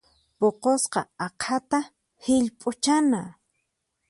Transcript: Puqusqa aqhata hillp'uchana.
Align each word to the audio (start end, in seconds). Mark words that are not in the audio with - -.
Puqusqa 0.37 1.01
aqhata 1.25 1.79
hillp'uchana. 2.23 3.21